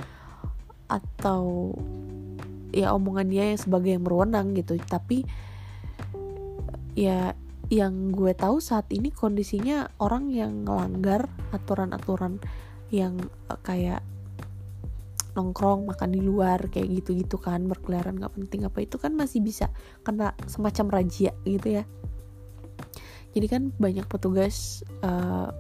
atau 0.91 1.75
ya 2.75 2.95
omongan 2.95 3.27
dia 3.31 3.45
yang 3.51 3.61
sebagai 3.61 3.91
yang 3.95 4.05
berwenang 4.05 4.53
gitu. 4.55 4.79
Tapi 4.79 5.25
ya 6.99 7.33
yang 7.71 8.11
gue 8.11 8.35
tahu 8.35 8.59
saat 8.59 8.91
ini 8.91 9.15
kondisinya 9.15 9.87
orang 10.03 10.35
yang 10.35 10.67
ngelanggar 10.67 11.31
aturan-aturan 11.55 12.43
yang 12.91 13.15
uh, 13.47 13.55
kayak 13.62 14.03
nongkrong 15.39 15.87
makan 15.87 16.11
di 16.11 16.19
luar 16.19 16.67
kayak 16.67 16.91
gitu-gitu 16.91 17.39
kan 17.39 17.62
berkeliaran 17.71 18.19
nggak 18.19 18.35
penting 18.35 18.67
apa 18.67 18.83
itu 18.83 18.99
kan 18.99 19.15
masih 19.15 19.39
bisa 19.39 19.71
kena 20.03 20.35
semacam 20.50 20.99
razia 20.99 21.31
gitu 21.47 21.79
ya. 21.79 21.87
Jadi 23.31 23.47
kan 23.47 23.62
banyak 23.79 24.11
petugas 24.11 24.83
uh, 25.07 25.55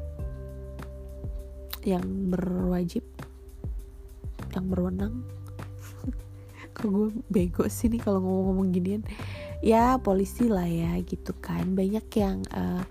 yang 1.86 2.02
berwajib 2.34 3.06
yang 4.50 4.66
berwenang. 4.66 5.22
Kok 6.74 6.88
gue 6.90 7.08
bego 7.30 7.70
sih 7.70 7.86
nih 7.86 8.02
kalau 8.02 8.18
ngomong-ngomong 8.18 8.74
ginian 8.74 9.06
ya 9.60 10.00
polisi 10.00 10.48
lah 10.48 10.66
ya 10.66 10.96
gitu 11.04 11.36
kan. 11.38 11.76
Banyak 11.76 12.06
yang 12.16 12.44
uh, 12.52 12.82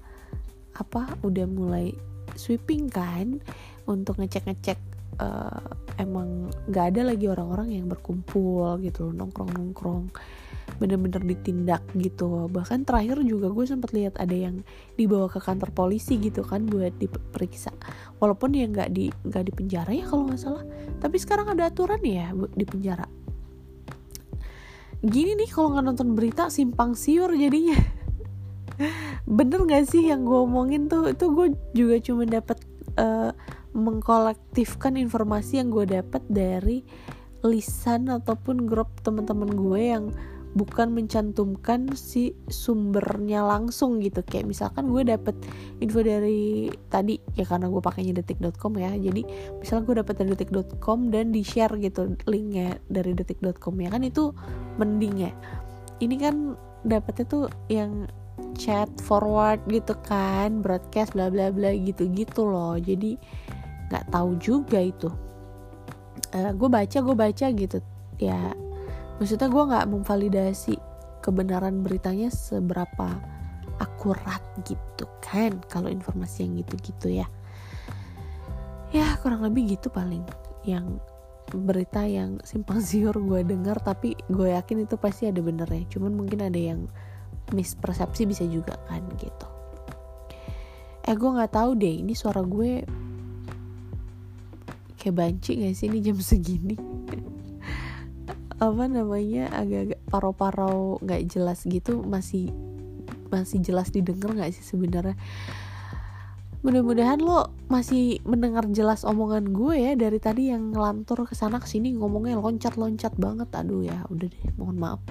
apa 0.77 1.19
udah 1.25 1.45
mulai 1.49 1.91
sweeping 2.37 2.87
kan 2.87 3.41
untuk 3.89 4.21
ngecek-ngecek 4.21 4.79
uh, 5.19 5.75
emang 5.99 6.47
nggak 6.71 6.85
ada 6.95 7.01
lagi 7.11 7.25
orang-orang 7.27 7.75
yang 7.75 7.85
berkumpul 7.91 8.79
gitu 8.79 9.11
nongkrong-nongkrong 9.11 10.07
bener-bener 10.79 11.19
ditindak 11.25 11.83
gitu. 11.97 12.47
Bahkan 12.47 12.87
terakhir 12.87 13.19
juga 13.25 13.51
gue 13.51 13.65
sempat 13.67 13.91
lihat 13.91 14.15
ada 14.21 14.31
yang 14.31 14.63
dibawa 14.95 15.27
ke 15.27 15.41
kantor 15.41 15.73
polisi 15.75 16.15
gitu 16.21 16.45
kan 16.45 16.69
buat 16.69 16.95
diperiksa. 16.95 17.73
Walaupun 18.21 18.55
dia 18.55 18.69
nggak 18.69 18.89
di 18.93 19.09
nggak 19.09 19.43
di 19.43 19.51
penjara 19.51 19.91
ya 19.91 20.05
kalau 20.07 20.29
nggak 20.29 20.39
salah. 20.39 20.63
Tapi 21.01 21.17
sekarang 21.19 21.51
ada 21.51 21.67
aturan 21.67 21.99
ya 22.05 22.31
di 22.31 22.63
penjara 22.63 23.03
gini 25.05 25.35
nih 25.39 25.49
kalau 25.51 25.75
nggak 25.75 25.85
nonton 25.85 26.09
berita 26.15 26.51
simpang 26.51 26.95
siur 26.95 27.31
jadinya. 27.31 27.79
Bener 29.39 29.63
gak 29.67 29.91
sih 29.91 30.07
yang 30.07 30.23
gue 30.23 30.39
omongin 30.39 30.87
tuh? 30.87 31.11
Itu 31.11 31.31
gue 31.35 31.53
juga 31.75 31.95
cuma 31.99 32.23
dapat 32.23 32.59
uh, 32.95 33.31
mengkolektifkan 33.75 34.97
informasi 34.97 35.61
yang 35.61 35.69
gue 35.69 35.85
dapat 35.85 36.23
dari 36.27 36.83
lisan 37.45 38.11
ataupun 38.11 38.67
grup 38.67 38.91
teman-teman 39.03 39.51
gue 39.55 39.81
yang 39.81 40.05
bukan 40.59 40.91
mencantumkan 40.91 41.95
si 41.95 42.35
sumbernya 42.51 43.47
langsung 43.47 44.03
gitu. 44.03 44.19
Kayak 44.27 44.51
misalkan 44.51 44.91
gue 44.91 45.07
dapet 45.07 45.31
info 45.79 46.03
dari 46.03 46.67
tadi 46.91 47.15
ya 47.39 47.47
karena 47.47 47.71
gue 47.71 47.79
pakainya 47.79 48.19
detik.com 48.19 48.75
ya. 48.75 48.91
Jadi 48.99 49.23
misalnya 49.55 49.83
gue 49.87 49.95
dapet 50.03 50.15
dari 50.19 50.29
detik.com 50.35 50.99
dan 51.07 51.31
di 51.31 51.39
share 51.47 51.79
gitu 51.79 52.19
linknya 52.27 52.75
dari 52.91 53.15
detik.com 53.15 53.79
ya. 53.79 53.87
Kan 53.87 54.03
itu 54.03 54.35
mending 54.75 55.15
ya. 55.23 55.31
Ini 56.03 56.15
kan 56.19 56.35
dapetnya 56.83 57.25
tuh 57.31 57.45
yang 57.71 58.11
chat 58.59 58.91
forward 58.99 59.63
gitu 59.71 59.95
kan 60.03 60.59
broadcast 60.59 61.15
bla 61.15 61.31
bla 61.31 61.55
bla 61.55 61.71
gitu 61.71 62.11
gitu 62.11 62.43
loh. 62.43 62.75
Jadi 62.75 63.15
nggak 63.87 64.11
tahu 64.11 64.35
juga 64.43 64.83
itu. 64.83 65.07
Uh, 66.35 66.51
gue 66.51 66.67
baca 66.67 66.97
gue 66.99 67.15
baca 67.15 67.45
gitu. 67.47 67.79
Ya 68.19 68.51
maksudnya 69.19 69.51
gue 69.51 69.63
nggak 69.69 69.87
memvalidasi 69.91 70.73
kebenaran 71.19 71.83
beritanya 71.83 72.31
seberapa 72.31 73.19
akurat 73.79 74.43
gitu 74.63 75.07
kan 75.23 75.59
kalau 75.67 75.91
informasi 75.91 76.47
yang 76.47 76.63
gitu-gitu 76.63 77.07
ya. 77.23 77.27
Ya 78.89 79.05
kurang 79.21 79.45
lebih 79.45 79.77
gitu 79.77 79.91
paling. 79.91 80.23
Yang 80.65 80.99
berita 81.51 82.03
yang 82.07 82.39
simpang 82.47 82.83
siur 82.87 83.15
gue 83.15 83.43
dengar 83.43 83.79
tapi 83.83 84.15
gue 84.31 84.55
yakin 84.55 84.87
itu 84.87 84.95
pasti 84.95 85.27
ada 85.27 85.39
benernya. 85.43 85.87
Cuman 85.91 86.15
mungkin 86.15 86.43
ada 86.43 86.59
yang 86.59 86.87
mispersepsi 87.51 88.23
bisa 88.25 88.43
juga 88.47 88.79
kan 88.87 89.03
gitu. 89.19 89.47
Eh 91.07 91.15
gue 91.15 91.29
nggak 91.29 91.53
tahu 91.55 91.75
deh 91.79 92.03
ini 92.03 92.13
suara 92.13 92.43
gue 92.43 92.83
kayak 94.99 95.15
banci 95.15 95.63
gak 95.63 95.73
sih 95.79 95.87
ini 95.87 96.03
jam 96.03 96.19
segini 96.19 96.75
apa 98.59 98.91
namanya 98.91 99.47
agak-agak 99.55 99.99
paro-paro 100.11 100.99
nggak 100.99 101.31
jelas 101.31 101.63
gitu 101.63 102.03
masih 102.03 102.51
masih 103.31 103.63
jelas 103.63 103.87
didengar 103.87 104.35
nggak 104.35 104.51
sih 104.51 104.65
sebenarnya? 104.67 105.15
Mudah-mudahan 106.59 107.23
lo 107.23 107.55
masih 107.71 108.19
mendengar 108.27 108.67
jelas 108.67 109.07
omongan 109.07 109.55
gue 109.55 109.79
ya 109.79 109.91
dari 109.95 110.19
tadi 110.19 110.51
yang 110.51 110.75
ngelantur 110.75 111.23
ke 111.23 111.31
sana 111.31 111.63
sini 111.63 111.95
ngomongnya 111.95 112.35
loncat-loncat 112.35 113.15
banget. 113.15 113.47
Aduh 113.55 113.79
ya 113.79 114.03
udah 114.11 114.27
deh 114.27 114.45
mohon 114.59 114.75
maaf. 114.75 115.01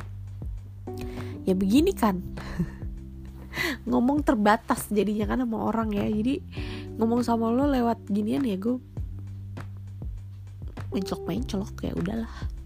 Ya 1.48 1.56
begini 1.56 1.96
kan 1.96 2.20
ngomong 3.88 4.28
terbatas 4.28 4.92
jadinya 4.92 5.24
kan 5.24 5.40
sama 5.40 5.72
orang 5.72 5.88
ya. 5.96 6.04
Jadi 6.04 6.44
ngomong 7.00 7.24
sama 7.24 7.48
lo 7.48 7.64
lewat 7.64 8.04
ginian 8.12 8.44
ya 8.44 8.60
gue 8.60 8.76
mencolok 10.92 11.24
mencolok 11.24 11.76
ya 11.80 11.92
udahlah 11.96 12.57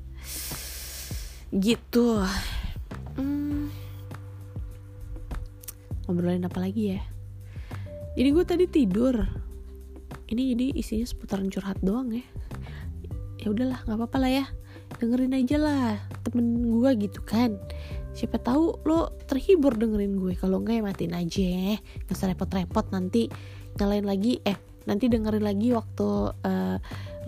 gitu. 1.52 2.24
Hmm. 3.20 3.68
ngobrolin 6.08 6.48
apa 6.48 6.58
lagi 6.58 6.96
ya? 6.96 7.00
Jadi 8.16 8.28
gue 8.32 8.44
tadi 8.44 8.64
tidur. 8.68 9.16
Ini 10.32 10.42
jadi 10.56 10.66
isinya 10.76 11.06
seputaran 11.06 11.52
curhat 11.52 11.80
doang 11.84 12.12
ya. 12.12 12.24
Ya 13.40 13.46
udahlah 13.52 13.80
nggak 13.84 13.98
apa-apa 14.00 14.18
lah 14.20 14.32
ya. 14.32 14.44
Dengerin 15.00 15.36
aja 15.36 15.56
lah 15.60 15.96
temen 16.24 16.72
gue 16.72 16.90
gitu 17.08 17.20
kan. 17.24 17.56
Siapa 18.12 18.40
tahu 18.40 18.84
lo 18.84 19.16
terhibur 19.24 19.76
dengerin 19.76 20.20
gue. 20.20 20.32
Kalau 20.36 20.60
enggak 20.60 20.80
ya 20.80 20.82
matiin 20.84 21.14
aja 21.16 21.52
nggak 21.78 22.16
usah 22.16 22.28
repot-repot 22.32 22.92
nanti 22.92 23.28
nyalain 23.80 24.04
lagi. 24.04 24.40
Eh 24.44 24.56
nanti 24.86 25.06
dengerin 25.06 25.44
lagi 25.46 25.70
waktu 25.70 26.08
uh, 26.34 26.76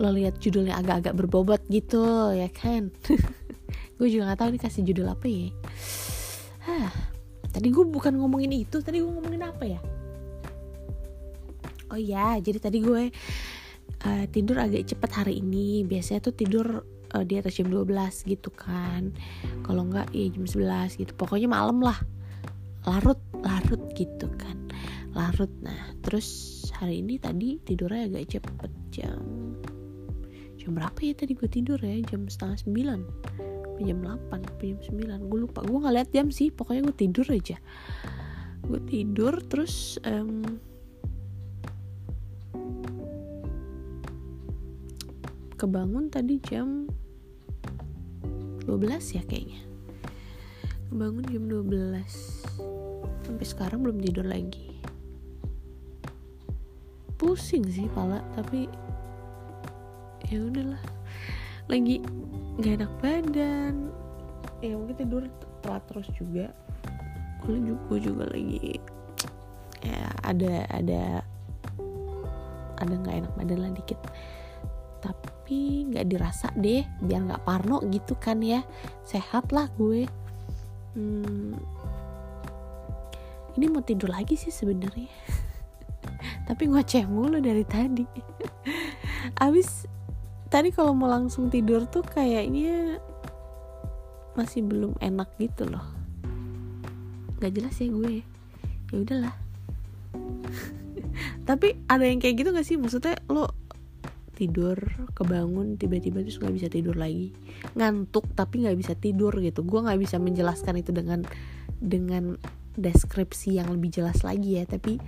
lo 0.03 0.09
lihat 0.11 0.43
judulnya 0.43 0.75
agak-agak 0.75 1.15
berbobot 1.15 1.61
gitu 1.71 2.35
ya 2.35 2.51
kan 2.51 2.91
gue 3.95 4.07
juga 4.11 4.31
nggak 4.31 4.39
tahu 4.43 4.49
nih 4.55 4.61
kasih 4.61 4.81
judul 4.83 5.07
apa 5.07 5.25
ya. 5.27 5.47
Hah, 6.67 6.91
tadi 7.53 7.67
gue 7.71 7.85
bukan 7.87 8.19
ngomongin 8.19 8.51
itu 8.51 8.83
tadi 8.83 8.99
gue 8.99 9.07
ngomongin 9.07 9.43
apa 9.47 9.63
ya? 9.63 9.79
Oh 11.93 11.99
ya 11.99 12.35
jadi 12.43 12.59
tadi 12.59 12.83
gue 12.83 13.03
uh, 14.03 14.25
tidur 14.27 14.59
agak 14.59 14.83
cepet 14.91 15.11
hari 15.15 15.33
ini. 15.39 15.87
Biasanya 15.87 16.19
tuh 16.19 16.35
tidur 16.35 16.83
uh, 17.15 17.23
di 17.23 17.39
atas 17.39 17.55
jam 17.55 17.71
12 17.71 17.87
gitu 18.27 18.51
kan. 18.51 19.15
Kalau 19.63 19.87
enggak 19.87 20.11
ya 20.11 20.27
jam 20.27 20.43
11 20.43 20.99
gitu. 20.99 21.11
Pokoknya 21.15 21.47
malam 21.47 21.79
lah. 21.79 21.95
Larut 22.83 23.21
larut 23.39 23.81
gitu 23.95 24.27
kan. 24.35 24.59
Larut. 25.15 25.51
Nah 25.63 25.95
terus 26.03 26.27
hari 26.75 26.99
ini 26.99 27.15
tadi 27.15 27.63
tidurnya 27.63 28.11
agak 28.11 28.35
cepet. 28.35 28.71
Jam 28.91 29.23
jam 30.59 30.71
berapa 30.75 30.99
ya 30.99 31.13
tadi 31.15 31.31
gue 31.31 31.47
tidur 31.47 31.79
ya? 31.79 31.95
Jam 32.03 32.27
setengah 32.27 32.59
sembilan 32.59 32.99
jam 33.81 33.99
8 33.99 34.31
jam 34.61 34.79
9 34.79 35.29
gue 35.29 35.39
lupa 35.39 35.59
gue 35.65 35.77
nggak 35.77 35.95
lihat 35.95 36.09
jam 36.15 36.27
sih 36.31 36.49
pokoknya 36.53 36.87
gue 36.87 36.95
tidur 36.95 37.27
aja. 37.27 37.57
Gue 38.65 38.79
tidur 38.87 39.33
terus 39.45 40.01
um, 40.07 40.41
kebangun 45.59 46.09
tadi 46.09 46.39
jam 46.43 46.87
12 48.65 49.17
ya 49.17 49.23
kayaknya. 49.27 49.61
Kebangun 50.89 51.25
jam 51.29 51.43
12 51.45 53.25
sampai 53.25 53.45
sekarang 53.45 53.83
belum 53.83 54.01
tidur 54.01 54.25
lagi. 54.25 54.77
Pusing 57.15 57.65
sih 57.71 57.87
pala 57.93 58.19
tapi 58.35 58.67
ya 60.29 60.41
udahlah 60.41 60.81
lagi 61.67 62.01
nggak 62.61 62.73
enak 62.81 62.91
badan. 63.01 63.73
Ya 64.63 64.73
mungkin 64.77 64.95
tidur 64.97 65.23
telat 65.61 65.83
terus 65.89 66.07
juga. 66.15 66.53
Gue 67.45 67.61
juga 67.61 67.95
juga 68.01 68.23
lagi 68.33 68.81
ya 69.85 70.09
ada 70.25 70.65
ada 70.73 71.01
ada 72.81 72.93
nggak 72.97 73.15
enak 73.21 73.33
badan 73.37 73.59
lah 73.61 73.71
dikit. 73.73 73.99
Tapi 74.99 75.93
nggak 75.93 76.09
dirasa 76.09 76.49
deh 76.57 76.81
biar 77.05 77.21
nggak 77.29 77.43
parno 77.45 77.81
gitu 77.93 78.17
kan 78.17 78.41
ya. 78.41 78.65
Sehat 79.05 79.53
lah 79.53 79.69
gue. 79.77 80.09
Hmm, 80.95 81.53
ini 83.59 83.65
mau 83.67 83.83
tidur 83.83 84.09
lagi 84.09 84.33
sih 84.39 84.51
sebenarnya. 84.51 85.11
Tapi 86.47 86.63
ngoceh 86.71 87.05
mulu 87.05 87.37
dari 87.37 87.63
tadi. 87.67 88.05
Abis 89.45 89.85
tadi 90.55 90.71
kalau 90.71 90.95
mau 90.95 91.11
langsung 91.11 91.51
tidur 91.51 91.83
tuh 91.83 91.99
kayaknya 91.99 93.03
masih 94.39 94.63
belum 94.63 94.95
enak 95.03 95.27
gitu 95.35 95.67
loh. 95.67 95.83
Nggak 97.43 97.59
jelas 97.59 97.75
ya 97.75 97.91
gue. 97.91 98.15
Ya 98.87 98.95
udahlah. 98.95 99.35
Tapi 101.51 101.75
ada 101.91 102.07
yang 102.07 102.23
kayak 102.23 102.39
gitu 102.39 102.55
gak 102.55 102.63
sih? 102.63 102.79
Maksudnya 102.79 103.19
lo 103.27 103.51
tidur 104.39 104.79
kebangun 105.11 105.75
tiba-tiba 105.75 106.23
terus 106.23 106.39
nggak 106.39 106.55
bisa 106.55 106.67
tidur 106.71 106.95
lagi. 106.95 107.35
Ngantuk 107.75 108.31
tapi 108.31 108.63
nggak 108.63 108.79
bisa 108.79 108.95
tidur 108.95 109.35
gitu. 109.43 109.59
Gue 109.67 109.83
nggak 109.83 109.99
bisa 109.99 110.23
menjelaskan 110.23 110.79
itu 110.79 110.95
dengan 110.95 111.27
dengan 111.83 112.39
deskripsi 112.79 113.59
yang 113.59 113.75
lebih 113.75 113.91
jelas 113.91 114.23
lagi 114.23 114.55
ya. 114.55 114.63
Tapi 114.63 115.03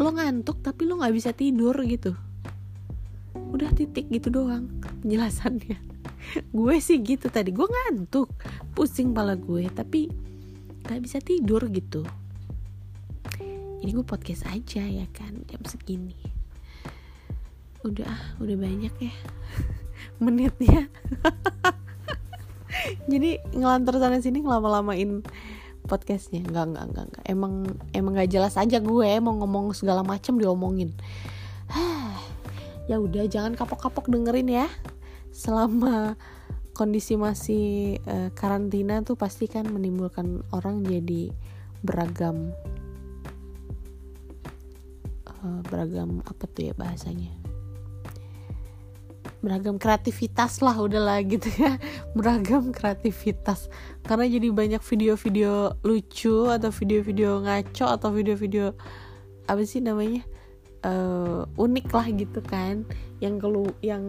lo 0.00 0.16
ngantuk 0.16 0.64
tapi 0.64 0.88
lo 0.88 0.96
nggak 0.96 1.12
bisa 1.12 1.36
tidur 1.36 1.76
gitu 1.84 2.16
udah 3.52 3.70
titik 3.72 4.08
gitu 4.10 4.32
doang 4.32 4.68
penjelasannya. 5.02 5.78
Gue 6.56 6.82
sih 6.82 6.98
gitu 7.00 7.30
tadi 7.30 7.54
gue 7.54 7.64
ngantuk 7.64 8.28
pusing 8.74 9.14
pala 9.14 9.38
gue 9.38 9.70
tapi 9.70 10.10
nggak 10.82 11.00
bisa 11.02 11.18
tidur 11.22 11.62
gitu. 11.70 12.02
Ini 13.82 13.90
gue 13.94 14.06
podcast 14.06 14.50
aja 14.50 14.82
ya 14.82 15.06
kan 15.14 15.46
jam 15.46 15.62
segini. 15.62 16.18
Udah 17.86 18.38
udah 18.42 18.56
banyak 18.58 18.94
ya 18.98 19.14
menitnya. 20.24 20.90
Jadi 23.10 23.38
ngelantur 23.54 24.02
sana 24.02 24.18
sini 24.18 24.42
ngelama-lamain 24.42 25.22
podcastnya. 25.86 26.42
Nggak 26.42 26.64
nggak 26.74 26.86
nggak. 26.90 27.24
Emang 27.30 27.70
emang 27.94 28.18
nggak 28.18 28.30
jelas 28.34 28.58
aja 28.58 28.82
gue 28.82 29.10
mau 29.22 29.38
ngomong 29.38 29.70
segala 29.78 30.02
macam 30.02 30.42
diomongin 30.42 30.90
ya 32.86 33.02
udah 33.02 33.26
jangan 33.26 33.58
kapok-kapok 33.58 34.10
dengerin 34.10 34.50
ya. 34.50 34.66
Selama 35.34 36.14
kondisi 36.72 37.18
masih 37.18 37.98
uh, 38.06 38.30
karantina 38.32 39.02
tuh 39.02 39.18
pasti 39.18 39.50
kan 39.50 39.66
menimbulkan 39.68 40.44
orang 40.52 40.84
jadi 40.84 41.32
beragam 41.80 42.52
uh, 45.40 45.60
beragam 45.66 46.22
apa 46.24 46.44
tuh 46.46 46.70
ya 46.70 46.74
bahasanya? 46.78 47.32
Beragam 49.44 49.78
kreativitas 49.78 50.58
lah 50.64 50.74
udahlah 50.74 51.22
gitu 51.26 51.46
ya. 51.54 51.78
Beragam 52.18 52.70
kreativitas. 52.74 53.68
Karena 54.02 54.26
jadi 54.26 54.48
banyak 54.50 54.82
video-video 54.82 55.76
lucu 55.86 56.50
atau 56.50 56.70
video-video 56.72 57.42
ngaco 57.44 57.86
atau 57.86 58.10
video-video 58.10 58.74
apa 59.46 59.62
sih 59.62 59.78
namanya 59.78 60.26
uh, 60.84 61.48
unik 61.56 61.86
lah 61.94 62.06
gitu 62.12 62.40
kan. 62.44 62.84
Yang 63.22 63.34
kelu 63.46 63.66
yang 63.80 64.04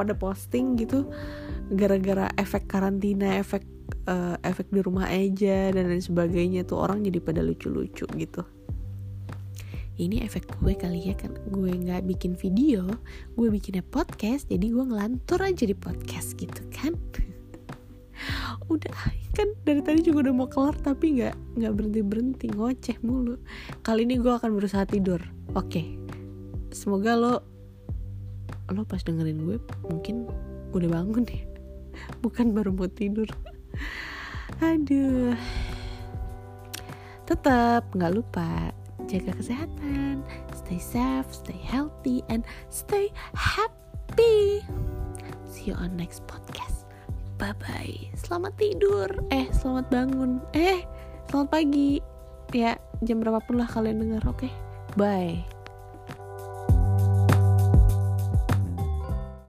pada 0.00 0.16
posting 0.16 0.80
gitu 0.80 1.04
gara-gara 1.68 2.32
efek 2.40 2.64
karantina 2.64 3.36
efek 3.36 3.60
uh, 4.08 4.40
efek 4.40 4.72
di 4.72 4.80
rumah 4.80 5.12
aja 5.12 5.68
dan 5.70 5.92
lain 5.92 6.00
sebagainya 6.00 6.64
tuh 6.64 6.80
orang 6.80 7.04
jadi 7.04 7.20
pada 7.20 7.40
lucu-lucu 7.44 8.08
gitu. 8.16 8.42
Ini 10.00 10.24
efek 10.24 10.48
gue 10.64 10.72
kali 10.72 11.12
ya 11.12 11.14
kan. 11.14 11.36
Gue 11.52 11.76
nggak 11.76 12.08
bikin 12.08 12.32
video 12.32 12.88
gue 13.36 13.48
bikinnya 13.52 13.84
podcast 13.84 14.48
jadi 14.48 14.72
gue 14.72 14.84
ngelantur 14.88 15.44
aja 15.44 15.68
di 15.68 15.76
podcast 15.76 16.32
gitu 16.40 16.64
kan. 16.72 16.96
Udah 18.72 18.94
kan 19.30 19.46
dari 19.62 19.78
tadi 19.78 20.02
juga 20.02 20.26
udah 20.26 20.34
mau 20.34 20.50
kelar 20.50 20.74
tapi 20.82 21.22
nggak 21.22 21.54
nggak 21.54 21.72
berhenti 21.72 22.00
berhenti 22.02 22.46
ngoceh 22.50 22.98
mulu. 23.04 23.38
Kali 23.84 24.08
ini 24.08 24.18
gue 24.18 24.32
akan 24.32 24.50
berusaha 24.56 24.82
tidur 24.88 25.22
oke 25.54 25.66
okay. 25.66 25.86
semoga 26.70 27.16
lo 27.18 27.34
lo 28.70 28.86
pas 28.86 29.02
dengerin 29.02 29.42
gue 29.42 29.58
mungkin 29.90 30.30
udah 30.70 30.88
bangun 30.90 31.26
ya 31.26 31.42
bukan 32.24 32.54
baru 32.54 32.70
mau 32.70 32.86
tidur 32.86 33.26
aduh 34.62 35.34
tetap 37.26 37.86
nggak 37.94 38.14
lupa 38.14 38.74
jaga 39.10 39.34
kesehatan, 39.34 40.22
stay 40.54 40.78
safe, 40.78 41.26
stay 41.34 41.58
healthy, 41.58 42.22
and 42.30 42.46
stay 42.70 43.10
happy. 43.34 44.62
See 45.50 45.66
you 45.66 45.74
on 45.74 45.98
next 45.98 46.22
podcast. 46.30 46.86
Bye 47.34 47.58
bye. 47.58 47.98
Selamat 48.14 48.54
tidur. 48.54 49.10
Eh, 49.34 49.50
selamat 49.50 49.90
bangun. 49.90 50.38
Eh, 50.54 50.86
selamat 51.26 51.48
pagi. 51.50 51.98
Ya, 52.54 52.78
jam 53.02 53.18
berapapun 53.18 53.58
lah 53.58 53.66
kalian 53.66 53.98
dengar. 53.98 54.22
Oke, 54.30 54.46
okay? 54.46 54.52
Bye. 54.96 55.49